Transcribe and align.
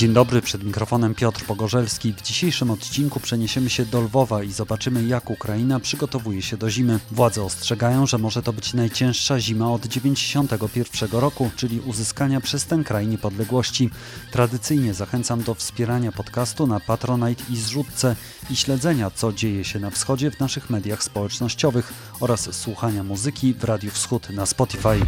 Dzień 0.00 0.12
dobry, 0.12 0.42
przed 0.42 0.64
mikrofonem 0.64 1.14
Piotr 1.14 1.44
Pogorzelski. 1.44 2.12
W 2.12 2.22
dzisiejszym 2.22 2.70
odcinku 2.70 3.20
przeniesiemy 3.20 3.70
się 3.70 3.84
do 3.84 4.00
Lwowa 4.00 4.42
i 4.42 4.52
zobaczymy, 4.52 5.04
jak 5.04 5.30
Ukraina 5.30 5.80
przygotowuje 5.80 6.42
się 6.42 6.56
do 6.56 6.70
zimy. 6.70 6.98
Władze 7.10 7.42
ostrzegają, 7.42 8.06
że 8.06 8.18
może 8.18 8.42
to 8.42 8.52
być 8.52 8.74
najcięższa 8.74 9.40
zima 9.40 9.72
od 9.72 9.82
1991 9.82 11.20
roku, 11.20 11.50
czyli 11.56 11.80
uzyskania 11.80 12.40
przez 12.40 12.66
ten 12.66 12.84
kraj 12.84 13.06
niepodległości. 13.06 13.90
Tradycyjnie 14.32 14.94
zachęcam 14.94 15.42
do 15.42 15.54
wspierania 15.54 16.12
podcastu 16.12 16.66
na 16.66 16.80
Patronite 16.80 17.44
i 17.50 17.56
zrzutce 17.56 18.16
i 18.50 18.56
śledzenia, 18.56 19.10
co 19.10 19.32
dzieje 19.32 19.64
się 19.64 19.80
na 19.80 19.90
wschodzie 19.90 20.30
w 20.30 20.40
naszych 20.40 20.70
mediach 20.70 21.02
społecznościowych 21.02 21.92
oraz 22.20 22.54
słuchania 22.54 23.04
muzyki 23.04 23.54
w 23.54 23.64
Radiu 23.64 23.90
Wschód 23.90 24.30
na 24.30 24.46
Spotify. 24.46 25.00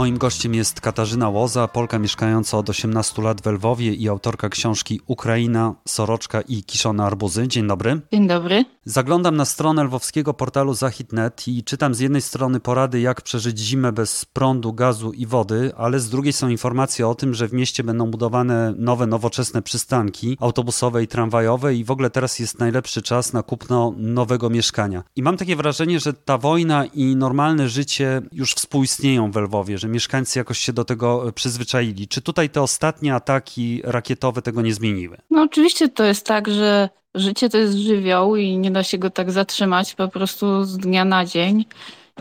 Moim 0.00 0.18
gościem 0.18 0.54
jest 0.54 0.80
Katarzyna 0.80 1.28
Łoza, 1.28 1.68
Polka 1.68 1.98
mieszkająca 1.98 2.58
od 2.58 2.70
18 2.70 3.22
lat 3.22 3.40
w 3.40 3.46
Lwowie 3.46 3.94
i 3.94 4.08
autorka 4.08 4.48
książki 4.48 5.00
Ukraina, 5.06 5.74
Soroczka 5.88 6.40
i 6.40 6.64
Kiszone 6.64 7.04
Arbuzy. 7.04 7.48
Dzień 7.48 7.66
dobry. 7.66 8.00
Dzień 8.12 8.28
dobry. 8.28 8.64
Zaglądam 8.84 9.36
na 9.36 9.44
stronę 9.44 9.84
lwowskiego 9.84 10.34
portalu 10.34 10.74
Zachit.net 10.74 11.48
i 11.48 11.64
czytam 11.64 11.94
z 11.94 12.00
jednej 12.00 12.22
strony 12.22 12.60
porady, 12.60 13.00
jak 13.00 13.22
przeżyć 13.22 13.58
zimę 13.58 13.92
bez 13.92 14.24
prądu, 14.24 14.72
gazu 14.72 15.12
i 15.12 15.26
wody, 15.26 15.72
ale 15.76 16.00
z 16.00 16.08
drugiej 16.08 16.32
są 16.32 16.48
informacje 16.48 17.08
o 17.08 17.14
tym, 17.14 17.34
że 17.34 17.48
w 17.48 17.52
mieście 17.52 17.84
będą 17.84 18.10
budowane 18.10 18.74
nowe, 18.76 19.06
nowoczesne 19.06 19.62
przystanki 19.62 20.36
autobusowe 20.40 21.02
i 21.02 21.06
tramwajowe 21.08 21.74
i 21.74 21.84
w 21.84 21.90
ogóle 21.90 22.10
teraz 22.10 22.38
jest 22.38 22.58
najlepszy 22.58 23.02
czas 23.02 23.32
na 23.32 23.42
kupno 23.42 23.94
nowego 23.96 24.50
mieszkania. 24.50 25.02
I 25.16 25.22
mam 25.22 25.36
takie 25.36 25.56
wrażenie, 25.56 26.00
że 26.00 26.12
ta 26.12 26.38
wojna 26.38 26.84
i 26.84 27.16
normalne 27.16 27.68
życie 27.68 28.22
już 28.32 28.54
współistnieją 28.54 29.30
w 29.30 29.36
Lwowie, 29.36 29.78
że 29.78 29.89
mieszkańcy 29.90 30.38
jakoś 30.38 30.58
się 30.58 30.72
do 30.72 30.84
tego 30.84 31.32
przyzwyczaili. 31.34 32.08
Czy 32.08 32.22
tutaj 32.22 32.50
te 32.50 32.62
ostatnie 32.62 33.14
ataki 33.14 33.80
rakietowe 33.84 34.42
tego 34.42 34.62
nie 34.62 34.74
zmieniły? 34.74 35.16
No 35.30 35.42
oczywiście 35.42 35.88
to 35.88 36.04
jest 36.04 36.26
tak, 36.26 36.48
że 36.48 36.88
życie 37.14 37.48
to 37.48 37.58
jest 37.58 37.74
żywioł 37.74 38.36
i 38.36 38.58
nie 38.58 38.70
da 38.70 38.82
się 38.82 38.98
go 38.98 39.10
tak 39.10 39.30
zatrzymać 39.30 39.94
po 39.94 40.08
prostu 40.08 40.64
z 40.64 40.78
dnia 40.78 41.04
na 41.04 41.24
dzień. 41.24 41.64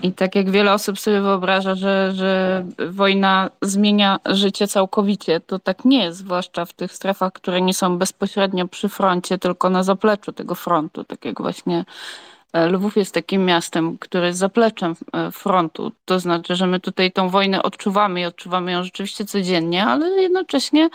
I 0.04 0.12
tak 0.12 0.36
jak 0.36 0.52
wiele 0.52 0.74
osób 0.74 1.00
sobie 1.00 1.22
wyobraża, 1.22 1.76
że, 1.76 2.12
że 2.16 2.66
wojna 2.90 3.50
zmienia 3.62 4.20
życie 4.26 4.68
całkowicie, 4.68 5.40
to 5.40 5.60
tak 5.60 5.86
nie 5.86 6.04
jest, 6.04 6.18
zwłaszcza 6.18 6.66
w 6.66 6.74
tych 6.74 6.94
strefach, 6.94 7.34
które 7.34 7.62
nie 7.62 7.74
są 7.74 7.98
bezpośrednio 7.98 8.68
przy 8.68 8.90
froncie, 8.90 9.38
tylko 9.38 9.70
na 9.70 9.84
zapleczu 9.84 10.32
tego 10.32 10.56
frontu, 10.56 11.04
tak 11.04 11.26
jak 11.26 11.42
właśnie 11.42 11.86
E, 11.86 12.39
Lwów 12.54 12.98
jest 12.98 13.14
takim 13.14 13.46
miastem, 13.46 13.98
które 13.98 14.28
jest 14.28 14.40
zapleczem 14.40 14.96
e, 15.14 15.32
frontu. 15.32 15.92
To 16.06 16.20
znaczy, 16.20 16.56
że 16.56 16.68
my 16.68 16.80
tutaj 16.80 17.12
tą 17.12 17.30
wojnę 17.30 17.64
odczuwamy 17.64 18.22
i 18.22 18.26
odczuwamy 18.26 18.72
ją 18.72 18.84
rzeczywiście 18.84 19.26
codziennie, 19.26 19.86
ale 19.86 20.10
jednocześnie 20.22 20.90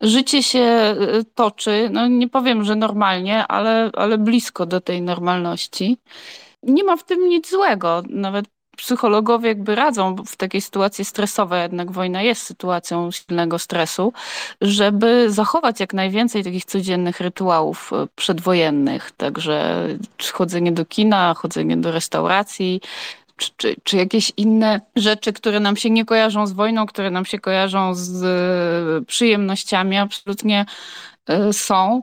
życie 0.00 0.42
się 0.42 0.60
e, 0.60 0.96
toczy, 1.34 1.88
no 1.92 2.08
nie 2.08 2.28
powiem, 2.28 2.64
że 2.64 2.76
normalnie, 2.76 3.46
ale, 3.46 3.90
ale 3.94 4.18
blisko 4.18 4.66
do 4.66 4.80
tej 4.80 5.02
normalności. 5.02 5.98
Nie 6.62 6.84
ma 6.84 6.96
w 6.96 7.04
tym 7.04 7.28
nic 7.28 7.50
złego. 7.50 8.02
Nawet 8.08 8.46
psychologowie 8.76 9.48
jakby 9.48 9.74
radzą 9.74 10.16
w 10.26 10.36
takiej 10.36 10.60
sytuacji 10.60 11.04
stresowej, 11.04 11.62
jednak 11.62 11.92
wojna 11.92 12.22
jest 12.22 12.42
sytuacją 12.42 13.10
silnego 13.10 13.58
stresu, 13.58 14.12
żeby 14.60 15.30
zachować 15.30 15.80
jak 15.80 15.94
najwięcej 15.94 16.44
takich 16.44 16.64
codziennych 16.64 17.20
rytuałów 17.20 17.92
e, 17.92 18.06
przedwojennych. 18.16 19.10
Także 19.10 19.86
chodzenie 20.32 20.72
do 20.72 20.84
kina, 20.84 21.34
chodzenie 21.34 21.76
do 21.76 21.92
restauracji, 21.92 22.80
czy, 23.36 23.50
czy, 23.56 23.76
czy, 23.84 23.96
jakieś 23.96 24.32
inne 24.36 24.80
rzeczy, 24.96 25.32
które 25.32 25.60
nam 25.60 25.76
się 25.76 25.90
nie 25.90 26.04
kojarzą 26.04 26.46
z 26.46 26.52
wojną, 26.52 26.86
które 26.86 27.10
nam 27.10 27.24
się 27.24 27.38
kojarzą 27.38 27.94
z 27.94 28.24
e, 28.24 29.04
przyjemnościami, 29.04 29.96
absolutnie 29.96 30.66
e, 31.26 31.52
są 31.52 32.02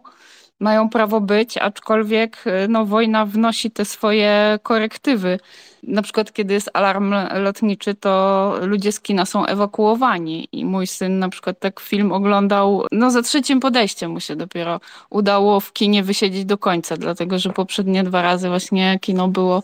mają 0.61 0.89
prawo 0.89 1.21
być, 1.21 1.57
aczkolwiek 1.57 2.47
y, 2.47 2.67
no, 2.69 2.85
wojna 2.85 3.25
wnosi 3.25 3.71
te 3.71 3.85
swoje 3.85 4.59
korektywy. 4.63 5.39
Na 5.83 6.01
przykład, 6.01 6.33
kiedy 6.33 6.53
jest 6.53 6.69
alarm 6.73 7.13
lotniczy, 7.33 7.95
to 7.95 8.53
ludzie 8.61 8.91
z 8.91 8.99
kina 8.99 9.25
są 9.25 9.45
ewakuowani. 9.45 10.47
I 10.51 10.65
mój 10.65 10.87
syn 10.87 11.19
na 11.19 11.29
przykład 11.29 11.59
tak 11.59 11.79
film 11.79 12.11
oglądał, 12.11 12.85
no 12.91 13.11
za 13.11 13.21
trzecim 13.21 13.59
podejściem 13.59 14.11
mu 14.11 14.19
się 14.19 14.35
dopiero 14.35 14.79
udało 15.09 15.59
w 15.59 15.73
kinie 15.73 16.03
wysiedzieć 16.03 16.45
do 16.45 16.57
końca, 16.57 16.97
dlatego 16.97 17.39
że 17.39 17.49
poprzednie 17.49 18.03
dwa 18.03 18.21
razy 18.21 18.49
właśnie 18.49 18.99
kino 19.01 19.27
było 19.27 19.63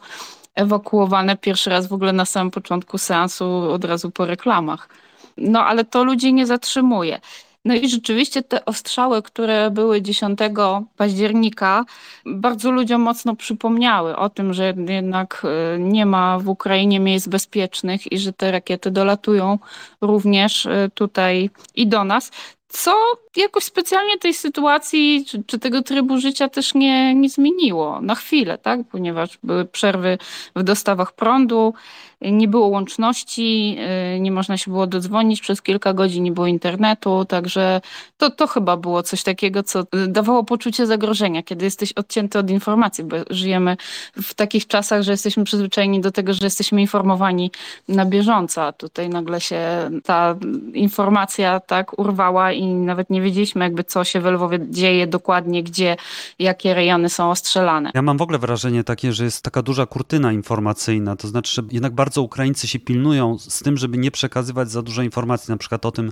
ewakuowane. 0.56 1.38
Pierwszy 1.38 1.70
raz 1.70 1.88
w 1.88 1.94
ogóle 1.94 2.14
na 2.14 2.26
samym 2.26 2.52
początku 2.52 2.98
seansu, 2.98 3.46
od 3.72 3.86
razu 3.86 4.12
po 4.12 4.26
reklamach. 4.26 4.90
No 5.38 5.66
ale 5.66 5.86
to 5.86 6.04
ludzi 6.04 6.34
nie 6.34 6.46
zatrzymuje. 6.46 7.20
No 7.68 7.74
i 7.74 7.90
rzeczywiście 7.90 8.44
te 8.44 8.66
ostrzały, 8.66 9.22
które 9.22 9.72
były 9.72 10.02
10 10.02 10.40
października, 10.98 11.86
bardzo 12.26 12.72
ludziom 12.72 13.02
mocno 13.02 13.36
przypomniały 13.36 14.16
o 14.16 14.30
tym, 14.30 14.54
że 14.54 14.74
jednak 14.88 15.44
e, 15.44 15.80
nie 15.80 16.06
ma 16.06 16.40
w 16.40 16.50
Ukrainie 16.50 17.00
miejsc 17.00 17.28
bezpiecznych 17.28 18.12
i 18.12 18.18
że 18.18 18.34
te 18.34 18.52
rakiety 18.52 18.92
dolatują 18.92 19.60
również 20.02 20.66
e, 20.66 20.90
tutaj 20.94 21.50
i 21.76 21.88
do 21.88 22.04
nas 22.04 22.32
co 22.70 22.96
jakoś 23.36 23.64
specjalnie 23.64 24.18
tej 24.18 24.34
sytuacji 24.34 25.26
czy, 25.28 25.44
czy, 25.44 25.60
tego 25.60 25.82
trybu 25.82 26.20
życia 26.20 26.50
też 26.50 26.74
nie, 26.74 27.16
nie 27.16 27.30
zmieniło 27.30 28.02
na 28.02 28.16
chwilę, 28.16 28.58
tak? 28.58 28.80
ponieważ 28.92 29.38
były 29.44 29.66
przerwy 29.66 30.18
w 30.56 30.64
dostawach 30.64 31.12
prądu, 31.12 31.74
nie 32.22 32.48
było 32.48 32.68
łączności, 32.68 33.78
y, 34.16 34.20
nie 34.20 34.32
można 34.32 34.58
się 34.58 34.72
było 34.72 34.88
dodzwonić 34.88 35.42
przez 35.42 35.62
kilka 35.62 35.94
godzin, 35.94 36.24
nie 36.24 36.32
było 36.32 36.48
internetu, 36.48 37.26
także 37.26 37.82
to, 38.18 38.32
to 38.32 38.48
chyba 38.48 38.78
było 38.78 39.04
coś 39.04 39.24
takiego, 39.24 39.64
co 39.64 39.84
dawało 40.08 40.44
poczucie 40.44 40.86
zagrożenia, 40.86 41.44
kiedy 41.44 41.66
jesteś 41.66 41.94
odcięty 41.94 42.40
od 42.40 42.50
informacji, 42.50 43.04
bo 43.04 43.16
żyjemy 43.30 43.78
w 44.14 44.34
takich 44.34 44.68
czasach, 44.68 45.02
że 45.02 45.12
jesteśmy 45.12 45.44
przyzwyczajeni 45.44 46.02
do 46.02 46.12
tego, 46.12 46.34
że 46.34 46.46
jesteśmy 46.46 46.82
informowani 46.82 47.52
na 47.88 48.06
bieżąco, 48.06 48.64
a 48.64 48.72
tutaj 48.72 49.10
nagle 49.10 49.42
się 49.42 49.60
ta 50.04 50.36
informacja 50.74 51.60
tak 51.60 52.00
urwała 52.00 52.52
i 52.58 52.66
nawet 52.66 53.10
nie 53.10 53.22
wiedzieliśmy 53.22 53.64
jakby 53.64 53.84
co 53.84 54.04
się 54.04 54.22
w 54.22 54.26
Lwowie 54.26 54.60
dzieje 54.70 55.08
dokładnie, 55.08 55.64
gdzie, 55.64 55.96
jakie 56.40 56.74
rejony 56.74 57.10
są 57.10 57.32
ostrzelane. 57.32 57.92
Ja 57.94 58.02
mam 58.02 58.18
w 58.18 58.22
ogóle 58.22 58.38
wrażenie 58.38 58.84
takie, 58.84 59.14
że 59.14 59.24
jest 59.24 59.44
taka 59.44 59.62
duża 59.62 59.86
kurtyna 59.86 60.32
informacyjna, 60.32 61.16
to 61.16 61.28
znaczy, 61.28 61.54
że 61.54 61.62
jednak 61.72 61.94
bardzo 61.94 62.22
Ukraińcy 62.22 62.68
się 62.68 62.80
pilnują 62.80 63.38
z 63.40 63.64
tym, 63.64 63.78
żeby 63.78 63.98
nie 63.98 64.12
przekazywać 64.12 64.72
za 64.72 64.82
dużo 64.82 65.02
informacji, 65.02 65.52
na 65.52 65.58
przykład 65.58 65.86
o 65.86 65.92
tym, 65.92 66.12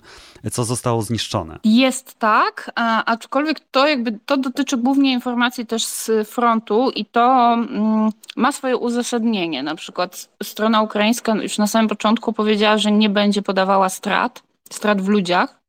co 0.52 0.64
zostało 0.64 1.02
zniszczone. 1.02 1.60
Jest 1.64 2.20
tak, 2.20 2.72
aczkolwiek 3.06 3.60
to 3.72 3.88
jakby 3.88 4.20
to 4.26 4.38
dotyczy 4.38 4.78
głównie 4.78 5.14
informacji 5.14 5.66
też 5.66 5.86
z 5.86 6.12
frontu 6.30 6.90
i 6.96 7.06
to 7.06 7.54
mm, 7.54 8.10
ma 8.36 8.52
swoje 8.52 8.78
uzasadnienie. 8.78 9.64
Na 9.64 9.76
przykład 9.76 10.30
strona 10.44 10.82
ukraińska 10.82 11.36
już 11.36 11.58
na 11.58 11.68
samym 11.68 11.90
początku 11.90 12.34
powiedziała, 12.34 12.78
że 12.78 12.92
nie 12.92 13.10
będzie 13.10 13.42
podawała 13.42 13.90
strat, 13.90 14.44
strat 14.70 15.02
w 15.02 15.08
ludziach, 15.08 15.60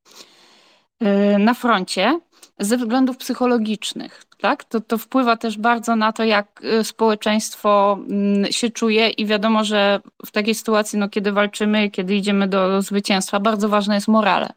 na 1.38 1.54
froncie 1.54 2.20
ze 2.58 2.76
względów 2.76 3.16
psychologicznych. 3.16 4.22
Tak? 4.40 4.64
To, 4.64 4.81
to 4.81 4.98
wpływa 4.98 5.37
też 5.37 5.58
bardzo 5.58 5.96
na 5.96 6.12
to, 6.12 6.25
jak 6.25 6.64
y, 6.64 6.84
społeczeństwo 6.84 7.98
mm, 8.08 8.52
się 8.52 8.70
czuje 8.70 9.08
i 9.08 9.26
wiadomo, 9.26 9.64
że 9.64 10.00
w 10.26 10.31
takiej 10.31 10.54
sytuacji, 10.54 10.98
no, 10.98 11.08
kiedy 11.08 11.32
walczymy, 11.32 11.90
kiedy 11.90 12.14
idziemy 12.14 12.48
do 12.48 12.82
zwycięstwa, 12.82 13.40
bardzo 13.40 13.69
ważne 13.69 13.94
jest 13.94 14.08
morale. 14.08 14.52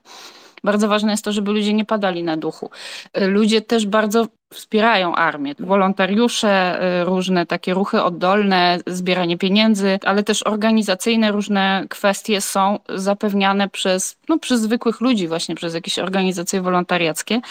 Bardzo 0.64 0.88
ważne 0.88 1.12
jest 1.12 1.24
to, 1.24 1.32
żeby 1.32 1.52
ludzie 1.52 1.74
nie 1.74 1.86
padali 1.86 2.24
na 2.24 2.38
duchu. 2.38 2.70
Y, 3.18 3.28
ludzie 3.28 3.62
też 3.62 3.86
bardzo 3.86 4.28
wspierają 4.54 5.16
armię. 5.16 5.56
Wolontariusze, 5.60 6.80
y, 7.02 7.06
różne 7.06 7.46
takie 7.46 7.74
ruchy 7.74 8.04
oddolne, 8.04 8.80
zbieranie 8.88 9.38
pieniędzy, 9.38 10.00
ale 10.06 10.24
też 10.24 10.48
organizacyjne 10.48 11.32
różne 11.32 11.86
kwestie 11.90 12.42
są 12.42 12.80
zapewniane 12.96 13.70
przez, 13.70 14.18
no, 14.30 14.40
przez 14.40 14.62
zwykłych 14.62 15.02
ludzi, 15.02 15.28
właśnie 15.28 15.56
przez 15.56 15.74
jakieś 15.74 16.00
organizacje 16.00 16.62
wolontariackie. 16.62 17.42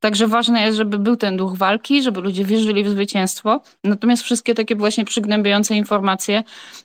Także 0.00 0.26
ważne 0.26 0.62
jest, 0.62 0.76
żeby 0.78 0.98
był 0.98 1.16
ten 1.16 1.36
duch 1.36 1.56
walki, 1.56 2.02
żeby 2.02 2.20
ludzie 2.20 2.44
wierzyli 2.44 2.84
w 2.84 2.88
zwycięstwo. 2.88 3.60
Natomiast 3.84 4.22
wszystkie 4.22 4.54
takie 4.54 4.76
właśnie 4.76 5.04
przygnębiające 5.04 5.74
informacje 5.74 6.44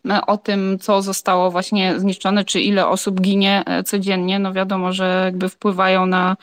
e, 0.09 0.25
o 0.25 0.37
tym, 0.37 0.79
co 0.79 1.01
zostało 1.01 1.51
właśnie 1.51 1.99
zniszczone, 1.99 2.45
czy 2.45 2.61
ile 2.61 2.87
osób 2.87 3.21
ginie 3.21 3.63
e, 3.65 3.83
codziennie, 3.83 4.39
no 4.39 4.53
wiadomo, 4.53 4.93
że 4.93 5.21
jakby 5.25 5.49
wpływają 5.49 6.05
na 6.05 6.35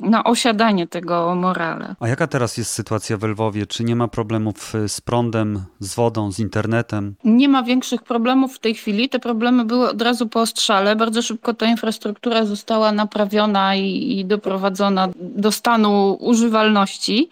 na 0.00 0.24
osiadanie 0.24 0.86
tego 0.86 1.34
morale. 1.34 1.94
A 2.00 2.08
jaka 2.08 2.26
teraz 2.26 2.55
jest 2.58 2.70
sytuacja 2.70 3.16
w 3.16 3.22
Lwowie? 3.22 3.66
Czy 3.66 3.84
nie 3.84 3.96
ma 3.96 4.08
problemów 4.08 4.74
y, 4.74 4.88
z 4.88 5.00
prądem, 5.00 5.64
z 5.80 5.94
wodą, 5.94 6.32
z 6.32 6.38
internetem? 6.38 7.14
Nie 7.24 7.48
ma 7.48 7.62
większych 7.62 8.02
problemów 8.02 8.56
w 8.56 8.58
tej 8.58 8.74
chwili. 8.74 9.08
Te 9.08 9.18
problemy 9.18 9.64
były 9.64 9.88
od 9.88 10.02
razu 10.02 10.28
po 10.28 10.40
ostrzale. 10.40 10.96
Bardzo 10.96 11.22
szybko 11.22 11.54
ta 11.54 11.66
infrastruktura 11.66 12.44
została 12.44 12.92
naprawiona 12.92 13.74
i, 13.74 14.18
i 14.18 14.24
doprowadzona 14.24 15.08
do 15.20 15.52
stanu 15.52 16.16
używalności. 16.20 17.28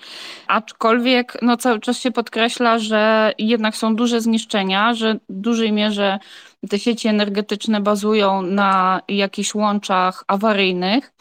Aczkolwiek 0.46 1.38
no, 1.42 1.56
cały 1.56 1.80
czas 1.80 1.98
się 1.98 2.10
podkreśla, 2.10 2.78
że 2.78 3.32
jednak 3.38 3.76
są 3.76 3.96
duże 3.96 4.20
zniszczenia, 4.20 4.94
że 4.94 5.14
w 5.14 5.40
dużej 5.40 5.72
mierze 5.72 6.18
te 6.70 6.78
sieci 6.78 7.08
energetyczne 7.08 7.80
bazują 7.80 8.42
na 8.42 9.00
jakichś 9.08 9.54
łączach 9.54 10.24
awaryjnych. 10.26 11.12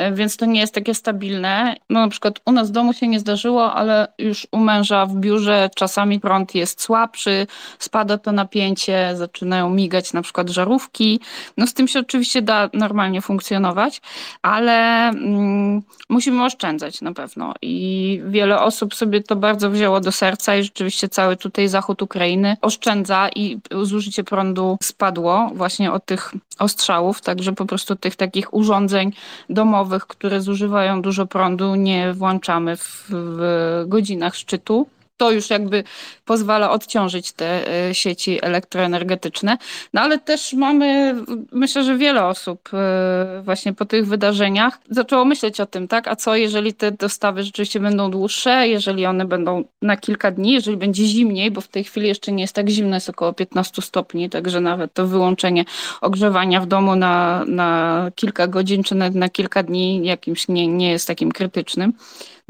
E, 0.00 0.12
więc 0.12 0.36
to 0.36 0.46
nie 0.46 0.60
jest 0.60 0.74
takie 0.74 0.94
stabilne. 0.94 1.76
No 1.90 2.00
na 2.00 2.08
przykład 2.08 2.40
u 2.44 2.52
nas 2.52 2.68
w 2.68 2.72
domu 2.72 2.92
się 2.92 3.08
nie 3.08 3.20
zdarzyło, 3.20 3.72
ale 3.72 4.08
już 4.18 4.46
u 4.52 4.58
męża 4.58 5.06
w 5.06 5.14
biurze 5.14 5.70
czasami 5.76 6.20
prąd 6.20 6.54
jest 6.54 6.82
słabszy, 6.82 7.46
spada 7.78 8.18
to 8.18 8.32
napięcie, 8.32 9.12
zaczynają 9.16 9.70
migać 9.70 10.12
na 10.12 10.22
przykład 10.22 10.50
żarówki. 10.50 11.20
No 11.56 11.66
z 11.66 11.74
tym 11.74 11.88
się 11.88 12.00
oczywiście 12.00 12.42
da 12.42 12.70
normalnie 12.72 13.20
funkcjonować, 13.22 14.00
ale 14.42 15.08
mm, 15.08 15.82
musimy 16.08 16.44
oszczędzać 16.44 17.00
na 17.00 17.12
pewno 17.12 17.54
i 17.62 18.22
wiele 18.28 18.60
osób 18.60 18.94
sobie 18.94 19.22
to 19.22 19.36
bardzo 19.36 19.70
wzięło 19.70 20.00
do 20.00 20.12
serca 20.12 20.56
i 20.56 20.62
rzeczywiście 20.62 21.08
cały 21.08 21.36
tutaj 21.36 21.68
zachód 21.68 22.02
Ukrainy 22.02 22.56
oszczędza 22.62 23.28
i 23.36 23.58
zużycie 23.82 24.24
prądu 24.24 24.78
spadło 24.82 25.50
właśnie 25.54 25.92
od 25.92 26.04
tych 26.04 26.34
ostrzałów, 26.58 27.20
także 27.20 27.52
po 27.52 27.66
prostu 27.66 27.96
tych 27.96 28.16
takich 28.16 28.54
urządzeń 28.54 29.12
domowych 29.50 29.89
które 29.98 30.40
zużywają 30.40 31.02
dużo 31.02 31.26
prądu, 31.26 31.74
nie 31.74 32.12
włączamy 32.12 32.76
w, 32.76 33.06
w 33.10 33.84
godzinach 33.88 34.36
szczytu 34.36 34.86
to 35.20 35.30
już 35.30 35.50
jakby 35.50 35.84
pozwala 36.24 36.70
odciążyć 36.70 37.32
te 37.32 37.68
e, 37.88 37.94
sieci 37.94 38.38
elektroenergetyczne. 38.42 39.58
No 39.94 40.00
ale 40.00 40.18
też 40.18 40.52
mamy, 40.52 41.14
myślę, 41.52 41.84
że 41.84 41.96
wiele 41.96 42.26
osób 42.26 42.68
e, 42.72 43.42
właśnie 43.44 43.72
po 43.72 43.84
tych 43.84 44.06
wydarzeniach 44.06 44.78
zaczęło 44.90 45.24
myśleć 45.24 45.60
o 45.60 45.66
tym, 45.66 45.88
tak? 45.88 46.08
A 46.08 46.16
co 46.16 46.36
jeżeli 46.36 46.74
te 46.74 46.92
dostawy 46.92 47.42
rzeczywiście 47.42 47.80
będą 47.80 48.10
dłuższe, 48.10 48.68
jeżeli 48.68 49.06
one 49.06 49.24
będą 49.24 49.64
na 49.82 49.96
kilka 49.96 50.30
dni, 50.30 50.52
jeżeli 50.52 50.76
będzie 50.76 51.04
zimniej, 51.04 51.50
bo 51.50 51.60
w 51.60 51.68
tej 51.68 51.84
chwili 51.84 52.08
jeszcze 52.08 52.32
nie 52.32 52.42
jest 52.42 52.54
tak 52.54 52.68
zimno, 52.68 52.96
jest 52.96 53.10
około 53.10 53.32
15 53.32 53.82
stopni, 53.82 54.30
także 54.30 54.60
nawet 54.60 54.94
to 54.94 55.06
wyłączenie 55.06 55.64
ogrzewania 56.00 56.60
w 56.60 56.66
domu 56.66 56.96
na, 56.96 57.44
na 57.46 58.10
kilka 58.14 58.46
godzin 58.46 58.82
czy 58.82 58.94
nawet 58.94 59.14
na 59.14 59.28
kilka 59.28 59.62
dni 59.62 60.06
jakimś 60.06 60.48
nie, 60.48 60.66
nie 60.66 60.90
jest 60.90 61.06
takim 61.06 61.32
krytycznym. 61.32 61.92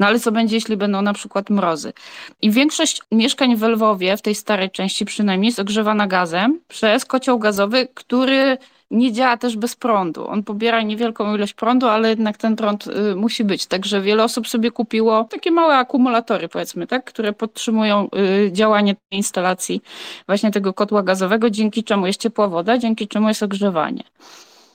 No 0.01 0.07
ale 0.07 0.19
co 0.19 0.31
będzie, 0.31 0.55
jeśli 0.55 0.77
będą 0.77 1.01
na 1.01 1.13
przykład 1.13 1.49
mrozy? 1.49 1.93
I 2.41 2.51
większość 2.61 3.01
mieszkań 3.11 3.55
w 3.55 3.63
Lwowie, 3.63 4.17
w 4.17 4.21
tej 4.21 4.35
starej 4.35 4.71
części 4.71 5.05
przynajmniej, 5.05 5.47
jest 5.47 5.59
ogrzewana 5.59 6.07
gazem 6.07 6.59
przez 6.67 7.05
kocioł 7.05 7.39
gazowy, 7.39 7.87
który 7.93 8.57
nie 8.91 9.11
działa 9.11 9.37
też 9.37 9.57
bez 9.57 9.75
prądu. 9.75 10.27
On 10.27 10.43
pobiera 10.43 10.81
niewielką 10.81 11.35
ilość 11.35 11.53
prądu, 11.53 11.87
ale 11.87 12.09
jednak 12.09 12.37
ten 12.37 12.55
prąd 12.55 12.87
y, 12.87 13.15
musi 13.15 13.43
być. 13.43 13.65
Także 13.65 14.01
wiele 14.01 14.23
osób 14.23 14.47
sobie 14.47 14.71
kupiło 14.71 15.23
takie 15.23 15.51
małe 15.51 15.77
akumulatory, 15.77 16.49
powiedzmy, 16.49 16.87
tak, 16.87 17.05
które 17.05 17.33
podtrzymują 17.33 18.09
y, 18.45 18.51
działanie 18.51 18.95
tej 18.95 19.17
instalacji 19.17 19.81
właśnie 20.27 20.51
tego 20.51 20.73
kotła 20.73 21.03
gazowego, 21.03 21.49
dzięki 21.49 21.83
czemu 21.83 22.07
jest 22.07 22.21
ciepła 22.21 22.47
woda, 22.47 22.77
dzięki 22.77 23.07
czemu 23.07 23.27
jest 23.27 23.43
ogrzewanie. 23.43 24.03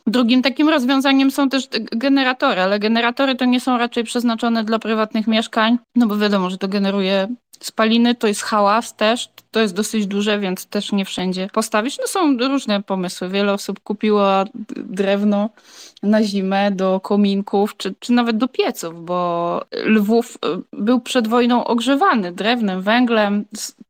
Drugim 0.07 0.43
takim 0.43 0.69
rozwiązaniem 0.69 1.31
są 1.31 1.49
też 1.49 1.69
generatory, 1.93 2.61
ale 2.61 2.79
generatory 2.79 3.35
to 3.35 3.45
nie 3.45 3.61
są 3.61 3.79
raczej 3.79 4.05
przeznaczone 4.05 4.65
dla 4.65 4.79
prywatnych 4.79 5.27
mieszkań, 5.27 5.79
no 5.95 6.07
bo 6.07 6.17
wiadomo, 6.17 6.51
że 6.51 6.59
to 6.59 6.69
generuje 6.69 7.29
spaliny, 7.61 8.15
to 8.15 8.27
jest 8.27 8.43
hałas 8.43 8.97
też, 8.97 9.29
to 9.51 9.61
jest 9.61 9.75
dosyć 9.75 10.07
duże, 10.07 10.39
więc 10.39 10.67
też 10.67 10.93
nie 10.93 11.05
wszędzie 11.05 11.49
postawić. 11.53 11.99
No 11.99 12.07
są 12.07 12.37
różne 12.39 12.83
pomysły. 12.83 13.29
Wiele 13.29 13.53
osób 13.53 13.81
kupiło 13.81 14.45
drewno 14.77 15.51
na 16.03 16.23
zimę 16.23 16.71
do 16.71 17.01
kominków, 17.01 17.77
czy, 17.77 17.95
czy 18.01 18.13
nawet 18.13 18.37
do 18.37 18.49
pieców, 18.49 19.05
bo 19.05 19.61
Lwów 19.85 20.37
y, 20.37 20.39
był 20.73 21.01
przed 21.01 21.29
wojną 21.29 21.65
ogrzewany 21.65 22.33
drewnem, 22.33 22.83
węglem 22.83 23.45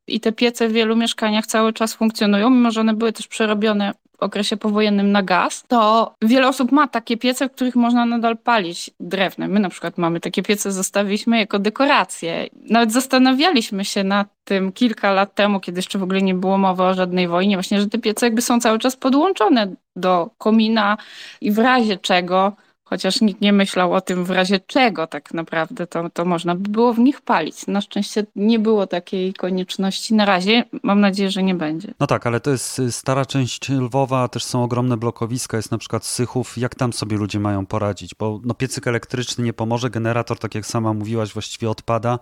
i 0.07 0.21
te 0.21 0.33
piece 0.33 0.69
w 0.69 0.73
wielu 0.73 0.97
mieszkaniach 0.97 1.47
cały 1.47 1.73
czas 1.73 1.95
funkcjonują, 1.95 2.51
mimo 2.51 2.71
że 2.71 2.81
one 2.81 2.95
były 2.95 3.13
też 3.13 3.27
przerobione 3.27 3.93
okresie 4.23 4.57
powojennym 4.57 5.13
na 5.13 5.23
gaz, 5.23 5.65
to 5.69 6.15
wiele 6.23 6.49
osób 6.49 6.73
ma 6.73 6.89
takie 6.89 7.17
piece, 7.17 7.49
w 7.49 7.53
których 7.53 7.77
można 7.77 8.07
nadal 8.07 8.37
palić 8.37 8.91
drewnem. 9.01 9.51
My 9.51 9.61
na 9.61 9.69
przykład 9.69 9.99
mamy 9.99 10.21
takie 10.21 10.43
piece, 10.43 10.73
zostawiliśmy 10.73 11.39
jako 11.39 11.59
dekoracje. 11.59 12.47
Nawet 12.71 12.93
zastanawialiśmy 12.93 13.85
się 13.85 14.05
nad 14.05 14.29
tym 14.45 14.73
kilka 14.73 15.13
lat 15.13 15.35
temu, 15.35 15.61
kiedy 15.61 15.79
jeszcze 15.79 15.99
w 15.99 16.03
ogóle 16.03 16.23
nie 16.23 16.35
było 16.35 16.59
mowy 16.59 16.83
o 16.83 16.95
żadnej 16.95 17.29
wojnie, 17.29 17.57
właśnie, 17.57 17.81
że 17.81 17.87
te 17.87 17.99
piece 17.99 18.27
jakby 18.27 18.43
są 18.43 18.61
cały 18.61 18.79
czas 18.79 18.97
podłączone 18.97 19.73
do 19.97 20.31
komina 20.39 20.97
i 21.41 21.53
w 21.53 21.59
razie 21.59 21.97
czego 21.97 22.53
chociaż 22.89 23.21
nikt 23.21 23.41
nie 23.41 23.53
myślał 23.53 23.93
o 23.93 24.01
tym 24.01 24.25
w 24.25 24.31
razie 24.31 24.61
czego 24.61 25.07
tak 25.07 25.35
naprawdę 25.35 25.87
to, 25.87 26.11
to 26.11 26.25
można 26.25 26.55
by 26.55 26.71
było 26.71 26.93
w 26.95 26.99
nich 26.99 27.21
palić. 27.21 27.67
Na 27.67 27.81
szczęście 27.81 28.27
nie 28.37 28.59
było 28.59 28.87
takiej 28.87 29.35
konieczności. 29.35 30.15
Na 30.15 30.25
razie 30.25 30.65
mam 30.83 31.01
nadzieję, 31.01 31.31
że 31.31 31.43
nie 31.43 31.55
będzie. 31.55 31.95
No 32.01 32.07
tak, 32.07 32.27
ale 32.27 32.41
to 32.41 32.51
jest 32.51 32.83
stara 32.91 33.27
część 33.27 33.69
Lwowa, 33.69 34.29
też 34.29 34.45
są 34.45 34.63
ogromne 34.63 34.97
blokowiska, 34.97 35.57
jest 35.57 35.71
na 35.71 35.79
przykład 35.79 36.05
Sychów. 36.05 36.59
Jak 36.59 36.75
tam 36.75 36.93
sobie 36.93 37.17
ludzie 37.17 37.41
mają 37.41 37.67
poradzić? 37.67 38.15
Bo 38.15 38.41
no, 38.45 38.55
piecyk 38.55 38.87
elektryczny 38.87 39.45
nie 39.45 39.53
pomoże, 39.53 39.91
generator, 39.91 40.39
tak 40.39 40.55
jak 40.55 40.67
sama 40.67 40.93
mówiłaś, 40.93 41.33
właściwie 41.33 41.71
odpada. 41.71 42.19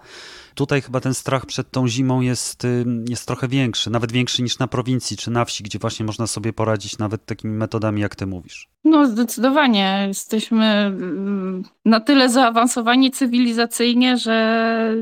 Tutaj 0.55 0.83
chyba 0.83 1.01
ten 1.01 1.15
strach 1.15 1.47
przed 1.47 1.71
tą 1.71 1.89
zimą 1.89 2.21
jest, 2.21 2.65
y, 2.65 2.85
jest 3.09 3.27
trochę 3.27 3.49
większy, 3.49 3.91
nawet 3.91 4.13
większy 4.13 4.43
niż 4.43 4.59
na 4.59 4.67
prowincji 4.67 5.17
czy 5.17 5.31
na 5.31 5.45
wsi, 5.45 5.65
gdzie 5.65 5.79
właśnie 5.79 6.07
można 6.07 6.27
sobie 6.27 6.53
poradzić 6.53 6.99
nawet 6.99 7.27
takimi 7.27 7.55
metodami, 7.55 8.01
jak 8.01 8.17
ty 8.17 8.27
mówisz. 8.27 8.69
No, 8.85 9.07
zdecydowanie. 9.07 10.05
Jesteśmy 10.09 10.65
mm, 10.65 11.63
na 11.85 12.01
tyle 12.01 12.29
zaawansowani 12.29 13.11
cywilizacyjnie, 13.11 14.17
że 14.17 14.97